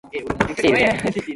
[0.55, 0.99] 来ているね。